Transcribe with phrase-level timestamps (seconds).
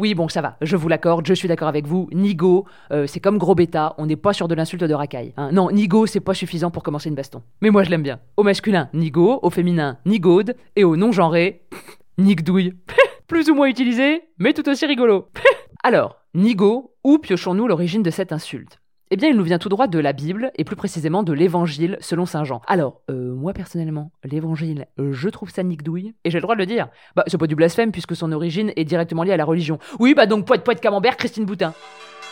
[0.00, 2.08] Oui, bon, ça va, je vous l'accorde, je suis d'accord avec vous.
[2.14, 5.34] Nigo, euh, c'est comme gros bêta, on n'est pas sur de l'insulte de racaille.
[5.36, 5.50] hein.
[5.52, 7.42] Non, Nigo, c'est pas suffisant pour commencer une baston.
[7.60, 8.18] Mais moi, je l'aime bien.
[8.38, 11.60] Au masculin, Nigo, au féminin, Nigaude, et au non-genré,
[12.18, 12.72] Nigdouille.
[13.28, 15.28] Plus ou moins utilisé, mais tout aussi rigolo.
[15.84, 18.79] Alors, Nigo, où piochons-nous l'origine de cette insulte?
[19.12, 21.96] Eh bien, il nous vient tout droit de la Bible, et plus précisément de l'Évangile
[22.00, 22.62] selon Saint Jean.
[22.68, 26.66] Alors, euh, moi personnellement, l'Évangile, je trouve ça nique-douille, et j'ai le droit de le
[26.66, 26.88] dire.
[27.16, 29.80] Bah, c'est pas du blasphème, puisque son origine est directement liée à la religion.
[29.98, 31.74] Oui, bah donc, poète poète camembert, Christine Boutin.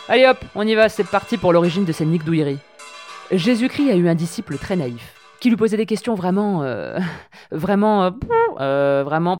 [0.07, 2.59] Allez hop, on y va, c'est parti pour l'origine de cette nique-douillerie.
[3.31, 6.63] Jésus-Christ a eu un disciple très naïf, qui lui posait des questions vraiment...
[6.63, 6.97] euh,
[7.51, 8.05] vraiment...
[8.05, 8.11] euh,
[8.59, 9.37] euh, vraiment...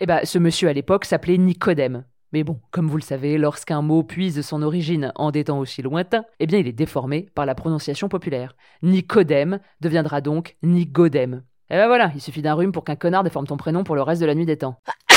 [0.00, 2.04] Eh bah, ce monsieur à l'époque s'appelait Nicodème.
[2.32, 5.80] Mais bon, comme vous le savez, lorsqu'un mot puise son origine en des temps aussi
[5.80, 8.54] lointains, eh bien il est déformé par la prononciation populaire.
[8.82, 11.42] Nicodème deviendra donc Nigodème.
[11.70, 14.02] Et ben voilà, il suffit d'un rhume pour qu'un connard déforme ton prénom pour le
[14.02, 14.80] reste de la nuit des temps.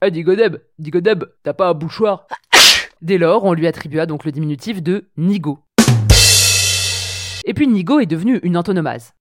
[0.00, 2.26] Ah, Nigodème, Nigodème, t'as pas un bouchoir
[3.00, 5.60] Dès lors, on lui attribua donc le diminutif de Nigo.
[7.46, 9.14] Et puis Nigo est devenu une antonomase.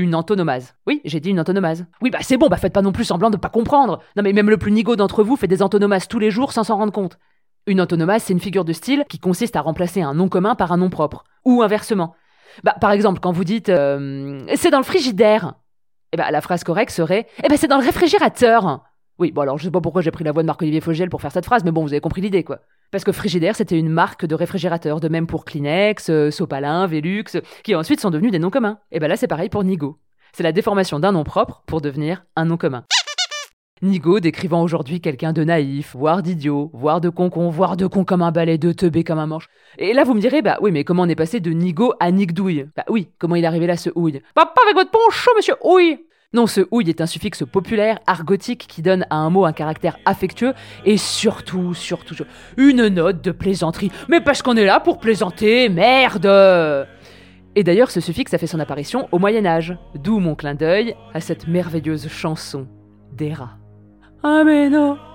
[0.00, 0.74] Une antonomase.
[0.86, 1.84] Oui, j'ai dit une antonomase.
[2.00, 4.00] Oui, bah c'est bon, bah faites pas non plus semblant de pas comprendre.
[4.16, 6.64] Non mais même le plus nigo d'entre vous fait des antonomases tous les jours sans
[6.64, 7.18] s'en rendre compte.
[7.66, 10.72] Une antonomase, c'est une figure de style qui consiste à remplacer un nom commun par
[10.72, 11.24] un nom propre.
[11.44, 12.14] Ou inversement.
[12.64, 15.52] Bah par exemple, quand vous dites euh, c'est dans le frigidaire,
[16.14, 18.82] eh bah la phrase correcte serait eh bah c'est dans le réfrigérateur.
[19.18, 21.20] Oui, bon alors je sais pas pourquoi j'ai pris la voix de Marc-Olivier Fogiel pour
[21.20, 22.60] faire cette phrase, mais bon, vous avez compris l'idée quoi.
[22.90, 27.24] Parce que Frigidaire, c'était une marque de réfrigérateur, de même pour Kleenex, euh, Sopalin, Velux,
[27.62, 28.78] qui ensuite sont devenus des noms communs.
[28.90, 29.98] Et ben là, c'est pareil pour Nigo.
[30.32, 32.84] C'est la déformation d'un nom propre pour devenir un nom commun.
[33.82, 38.22] Nigo décrivant aujourd'hui quelqu'un de naïf, voire d'idiot, voire de concon, voire de con comme
[38.22, 39.48] un balai, de teubé comme un manche.
[39.78, 42.10] Et là, vous me direz, bah oui, mais comment on est passé de Nigo à
[42.10, 45.54] Nigdouille Bah oui, comment il est arrivé là, ce houille pas avec votre poncho, monsieur
[45.62, 45.98] houille
[46.32, 49.98] non, ce houille est un suffixe populaire, argotique, qui donne à un mot un caractère
[50.04, 50.54] affectueux
[50.84, 52.14] et surtout, surtout,
[52.56, 53.90] une note de plaisanterie.
[54.08, 56.86] Mais parce qu'on est là pour plaisanter, merde
[57.56, 61.20] Et d'ailleurs, ce suffixe a fait son apparition au Moyen-Âge, d'où mon clin d'œil à
[61.20, 62.68] cette merveilleuse chanson
[63.12, 63.58] des rats.
[64.22, 65.09] Ameno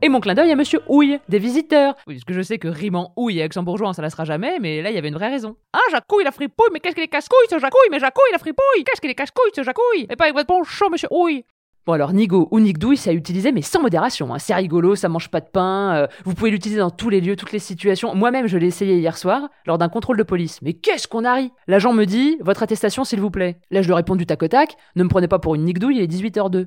[0.00, 1.94] et mon clin d'œil à Monsieur Houille, des visiteurs.
[2.06, 4.80] Oui, parce que je sais que rimant Houille et luxembourgeois, ça la sera jamais, mais
[4.82, 5.56] là, il y avait une vraie raison.
[5.72, 8.84] Ah, Jacouille la fripouille, mais qu'est-ce qu'il est casse-couille, ce Jacouille, mais Jacouille la fripouille,
[8.84, 11.44] qu'est-ce qu'il est casse-couille, ce Jacouille, mais pas avec votre bon chaud, Monsieur Houille.
[11.86, 14.34] Bon alors Nigo ou Nigdouille, c'est à utiliser mais sans modération.
[14.34, 14.38] hein.
[14.38, 15.94] C'est rigolo, ça mange pas de pain.
[15.96, 18.14] euh, vous pouvez l'utiliser dans tous les lieux, toutes les situations.
[18.14, 20.60] Moi-même, je l'ai essayé hier soir lors d'un contrôle de police.
[20.60, 21.50] Mais qu'est-ce qu'on a ri?
[21.66, 23.58] L'agent me dit votre attestation s'il vous plaît.
[23.70, 24.76] Là, je lui réponds du tac au tac.
[24.96, 26.66] Ne me prenez pas pour une Nigdouille, il est 18h02.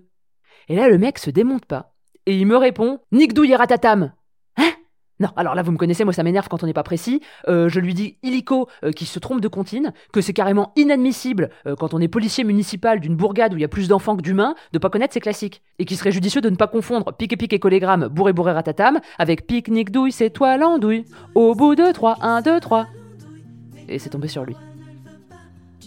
[0.70, 1.94] Et là, le mec se démonte pas
[2.26, 4.12] et il me répond Nigdouille et ratatam.
[4.58, 4.72] Hein?
[5.20, 7.22] Non, alors là vous me connaissez, moi ça m'énerve quand on n'est pas précis.
[7.48, 11.50] Euh, je lui dis illico euh, qui se trompe de comptine, que c'est carrément inadmissible
[11.68, 14.22] euh, quand on est policier municipal d'une bourgade où il y a plus d'enfants que
[14.22, 15.62] d'humains de pas connaître ces classiques.
[15.78, 18.52] Et qu'il serait judicieux de ne pas confondre pique et pique et collégramme bourré bourré
[18.52, 21.06] ratatam avec pique douille c'est toi l'andouille.
[21.36, 22.88] Au bout de 3, 1, 2, 3.
[23.90, 24.56] Et c'est tombé sur lui.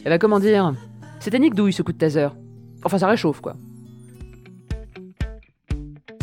[0.05, 0.75] Et bah comment dire?
[1.19, 2.29] C'était Nick Douille ce coup de taser.
[2.85, 3.57] Enfin ça réchauffe quoi.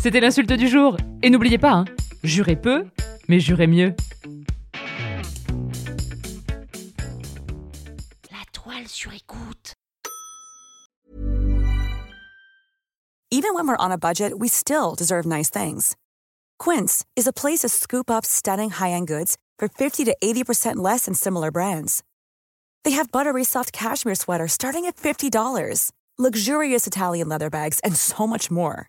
[0.02, 0.96] C'était l'insulte du jour.
[1.22, 1.84] Et n'oubliez pas, hein,
[2.24, 2.86] jurez peu,
[3.28, 3.94] mais jurez mieux.
[8.32, 9.74] La toile sur écoute.
[13.30, 15.94] Even when we're on a budget, we still deserve nice things.
[16.58, 21.04] Quince is a place to scoop up stunning high-end goods for 50 to 80% less
[21.04, 22.02] than similar brands.
[22.84, 28.26] They have buttery soft cashmere sweaters starting at $50, luxurious Italian leather bags, and so
[28.26, 28.88] much more.